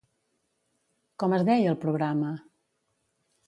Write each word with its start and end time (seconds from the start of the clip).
Com 1.25 1.37
es 1.39 1.45
deia 1.51 1.69
el 1.75 1.79
programa? 1.87 2.35